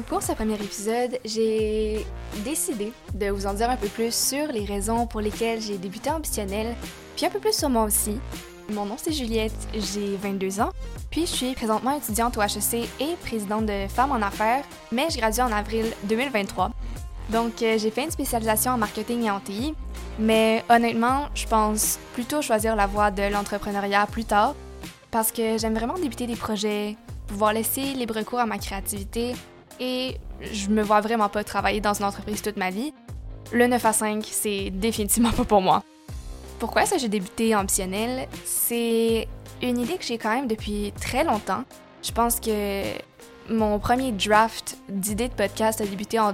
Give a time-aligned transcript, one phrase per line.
[0.00, 2.06] Pour ce premier épisode, j'ai
[2.44, 6.08] décidé de vous en dire un peu plus sur les raisons pour lesquelles j'ai débuté
[6.08, 6.74] ambitionnel,
[7.14, 8.18] puis un peu plus sur moi aussi.
[8.70, 10.70] Mon nom c'est Juliette, j'ai 22 ans,
[11.10, 15.18] puis je suis présentement étudiante au HEC et présidente de Femmes en affaires, mais je
[15.18, 16.70] gradue en avril 2023.
[17.30, 19.74] Donc euh, j'ai fait une spécialisation en marketing et en TI,
[20.18, 24.54] mais honnêtement, je pense plutôt choisir la voie de l'entrepreneuriat plus tard,
[25.10, 26.96] parce que j'aime vraiment débuter des projets,
[27.26, 29.34] pouvoir laisser libre cours à ma créativité
[29.82, 30.16] et
[30.52, 32.94] je me vois vraiment pas travailler dans une entreprise toute ma vie.
[33.52, 35.82] Le 9 à 5, c'est définitivement pas pour moi.
[36.60, 38.28] Pourquoi que j'ai débuté ambitionnel?
[38.44, 39.26] C'est
[39.60, 41.64] une idée que j'ai quand même depuis très longtemps.
[42.02, 42.82] Je pense que
[43.50, 46.32] mon premier draft d'idée de podcast a débuté en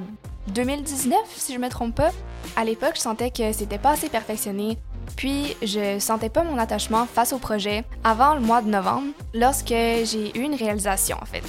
[0.48, 2.10] 2019, si je me trompe pas.
[2.54, 4.76] À l'époque, je sentais que c'était pas assez perfectionné,
[5.16, 9.68] puis je sentais pas mon attachement face au projet avant le mois de novembre, lorsque
[9.68, 11.42] j'ai eu une réalisation en fait.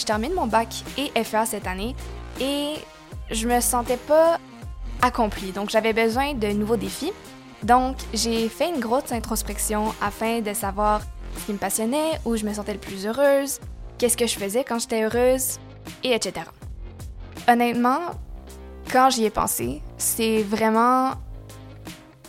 [0.00, 1.94] Je termine mon bac et FA cette année
[2.40, 2.76] et
[3.30, 4.38] je me sentais pas
[5.02, 7.12] accomplie, donc j'avais besoin de nouveaux défis.
[7.62, 11.02] Donc j'ai fait une grosse introspection afin de savoir
[11.36, 13.60] ce qui me passionnait, où je me sentais le plus heureuse,
[13.98, 15.58] qu'est-ce que je faisais quand j'étais heureuse,
[16.02, 16.46] et etc.
[17.46, 18.00] Honnêtement,
[18.90, 21.10] quand j'y ai pensé, c'est vraiment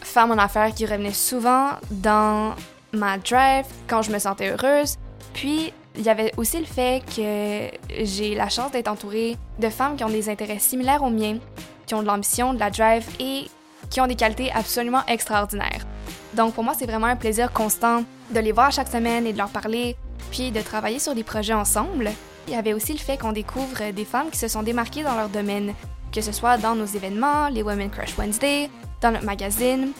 [0.01, 2.53] faire mon affaire qui revenait souvent dans
[2.91, 4.97] ma drive quand je me sentais heureuse.
[5.33, 7.69] Puis, il y avait aussi le fait que
[8.03, 11.37] j'ai la chance d'être entourée de femmes qui ont des intérêts similaires aux miens,
[11.85, 13.47] qui ont de l'ambition, de la drive et
[13.89, 15.85] qui ont des qualités absolument extraordinaires.
[16.33, 18.03] Donc pour moi, c'est vraiment un plaisir constant
[18.33, 19.97] de les voir chaque semaine et de leur parler,
[20.31, 22.09] puis de travailler sur des projets ensemble.
[22.47, 25.15] Il y avait aussi le fait qu'on découvre des femmes qui se sont démarquées dans
[25.15, 25.73] leur domaine,
[26.11, 28.69] que ce soit dans nos événements, les Women Crush Wednesday,
[29.01, 29.91] dans notre magazine.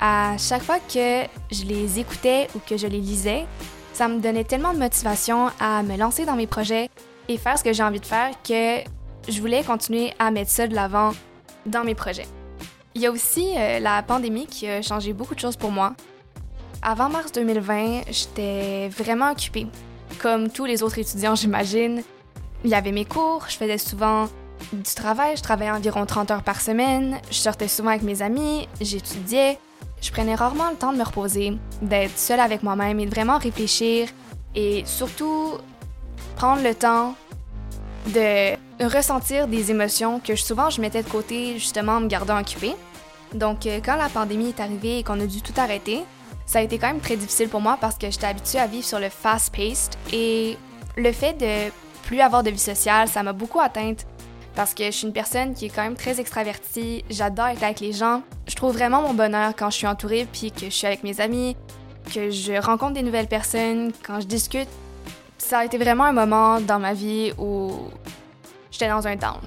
[0.00, 3.46] À chaque fois que je les écoutais ou que je les lisais,
[3.94, 6.90] ça me donnait tellement de motivation à me lancer dans mes projets
[7.28, 8.80] et faire ce que j'ai envie de faire que
[9.28, 11.12] je voulais continuer à mettre ça de l'avant
[11.64, 12.26] dans mes projets.
[12.94, 15.94] Il y a aussi euh, la pandémie qui a changé beaucoup de choses pour moi.
[16.82, 19.66] Avant mars 2020, j'étais vraiment occupée.
[20.20, 22.02] Comme tous les autres étudiants, j'imagine.
[22.64, 24.28] Il y avait mes cours, je faisais souvent
[24.72, 28.68] du travail, je travaillais environ 30 heures par semaine, je sortais souvent avec mes amis,
[28.80, 29.58] j'étudiais.
[30.04, 33.38] Je prenais rarement le temps de me reposer, d'être seule avec moi-même et de vraiment
[33.38, 34.06] réfléchir
[34.54, 35.52] et surtout
[36.36, 37.14] prendre le temps
[38.08, 38.54] de
[38.84, 42.74] ressentir des émotions que souvent je mettais de côté justement en me gardant occupée.
[43.32, 46.04] Donc euh, quand la pandémie est arrivée et qu'on a dû tout arrêter,
[46.44, 48.84] ça a été quand même très difficile pour moi parce que j'étais habituée à vivre
[48.84, 50.58] sur le fast-paced et
[50.98, 51.72] le fait de
[52.02, 54.04] plus avoir de vie sociale, ça m'a beaucoup atteinte
[54.54, 57.80] parce que je suis une personne qui est quand même très extravertie, j'adore être avec
[57.80, 58.22] les gens.
[58.46, 61.20] Je trouve vraiment mon bonheur quand je suis entourée puis que je suis avec mes
[61.20, 61.56] amis,
[62.12, 64.68] que je rencontre des nouvelles personnes, quand je discute.
[65.38, 67.72] Ça a été vraiment un moment dans ma vie où
[68.70, 69.40] j'étais dans un down.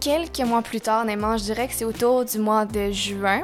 [0.00, 3.42] Quelques mois plus tard, honnêtement, je dirais que c'est autour du mois de juin.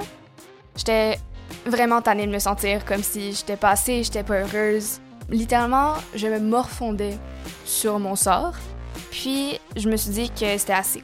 [0.76, 1.18] J'étais
[1.66, 5.00] vraiment tannée de me sentir comme si j'étais pas assez, j'étais pas heureuse.
[5.28, 7.18] Littéralement, je me morfondais
[7.64, 8.54] sur mon sort.
[9.18, 11.02] Puis, je me suis dit que c'était assez.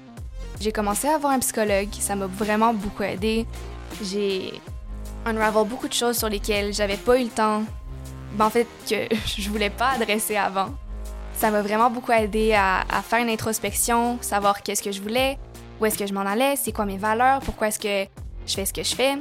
[0.60, 3.44] J'ai commencé à voir un psychologue, ça m'a vraiment beaucoup aidé.
[4.00, 4.52] J'ai
[5.26, 7.64] unravel beaucoup de choses sur lesquelles j'avais pas eu le temps,
[8.34, 10.68] ben, en fait, que je voulais pas adresser avant.
[11.32, 15.36] Ça m'a vraiment beaucoup aidé à, à, faire une introspection, savoir qu'est-ce que je voulais,
[15.80, 18.08] où est-ce que je m'en allais, c'est quoi mes valeurs, pourquoi est-ce que
[18.46, 19.16] je fais ce que je fais.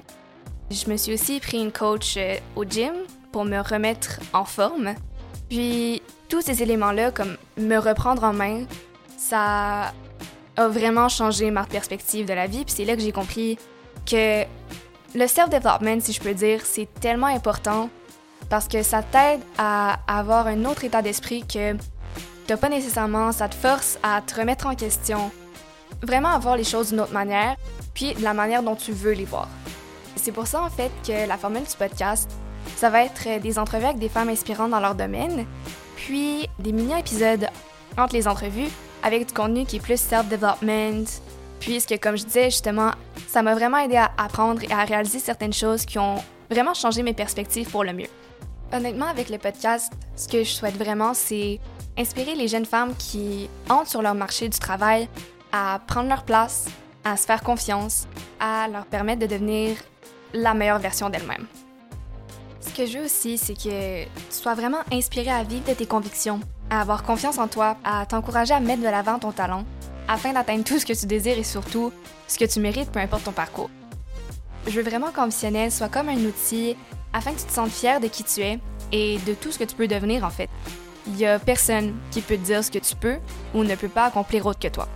[0.69, 2.93] Je me suis aussi pris une coach euh, au gym
[3.31, 4.93] pour me remettre en forme.
[5.53, 8.63] Puis tous ces éléments-là, comme me reprendre en main,
[9.19, 9.93] ça
[10.57, 12.65] a vraiment changé ma perspective de la vie.
[12.65, 13.59] Puis c'est là que j'ai compris
[14.03, 14.45] que
[15.13, 17.91] le self-development, si je peux dire, c'est tellement important
[18.49, 21.75] parce que ça t'aide à avoir un autre état d'esprit que
[22.47, 25.29] t'as pas nécessairement, ça te force à te remettre en question,
[26.01, 27.57] vraiment à voir les choses d'une autre manière,
[27.93, 29.47] puis de la manière dont tu veux les voir.
[30.15, 32.27] C'est pour ça en fait que la formule du podcast,
[32.75, 35.45] ça va être des entrevues avec des femmes inspirantes dans leur domaine,
[35.95, 37.47] puis des mini-épisodes
[37.97, 38.69] entre les entrevues
[39.03, 41.05] avec du contenu qui est plus self-development,
[41.59, 42.91] puisque comme je disais justement,
[43.27, 46.15] ça m'a vraiment aidé à apprendre et à réaliser certaines choses qui ont
[46.49, 48.09] vraiment changé mes perspectives pour le mieux.
[48.71, 51.59] Honnêtement, avec le podcast, ce que je souhaite vraiment, c'est
[51.97, 55.07] inspirer les jeunes femmes qui entrent sur leur marché du travail
[55.51, 56.65] à prendre leur place,
[57.03, 58.07] à se faire confiance,
[58.39, 59.77] à leur permettre de devenir
[60.33, 61.45] la meilleure version d'elles-mêmes.
[62.73, 65.85] Ce que je veux aussi, c'est que tu sois vraiment inspiré à vivre de tes
[65.85, 66.39] convictions,
[66.71, 69.63] à avoir confiance en toi, à t'encourager à mettre de l'avant ton talent,
[70.07, 71.93] afin d'atteindre tout ce que tu désires et surtout
[72.27, 73.69] ce que tu mérites, peu importe ton parcours.
[74.65, 76.75] Je veux vraiment qu'Ambitionnel soit comme un outil
[77.13, 78.57] afin que tu te sentes fier de qui tu es
[78.91, 80.49] et de tout ce que tu peux devenir en fait.
[81.05, 83.17] il y a personne qui peut te dire ce que tu peux
[83.53, 84.87] ou ne peut pas accomplir autre que toi.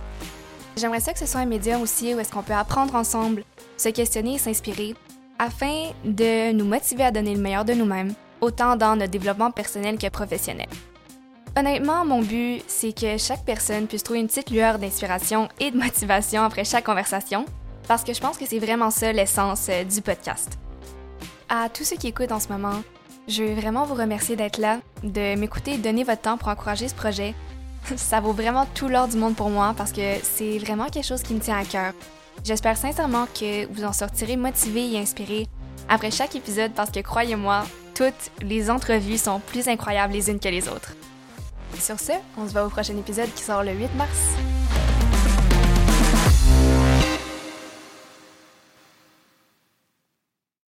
[0.76, 3.44] J'aimerais ça que ce soit un médium aussi où est-ce qu'on peut apprendre ensemble,
[3.76, 4.96] se questionner et s'inspirer
[5.38, 9.98] afin de nous motiver à donner le meilleur de nous-mêmes, autant dans notre développement personnel
[9.98, 10.68] que professionnel.
[11.56, 15.76] Honnêtement, mon but, c'est que chaque personne puisse trouver une petite lueur d'inspiration et de
[15.76, 17.46] motivation après chaque conversation,
[17.88, 20.58] parce que je pense que c'est vraiment ça l'essence euh, du podcast.
[21.48, 22.82] À tous ceux qui écoutent en ce moment,
[23.26, 26.48] je veux vraiment vous remercier d'être là, de m'écouter et de donner votre temps pour
[26.48, 27.34] encourager ce projet.
[27.96, 31.22] Ça vaut vraiment tout l'or du monde pour moi parce que c'est vraiment quelque chose
[31.22, 31.92] qui me tient à cœur.
[32.44, 35.46] J'espère sincèrement que vous en sortirez motivé et inspiré
[35.88, 37.64] après chaque épisode parce que croyez-moi,
[37.94, 40.94] toutes les entrevues sont plus incroyables les unes que les autres.
[41.78, 44.57] Sur ce, on se voit au prochain épisode qui sort le 8 mars.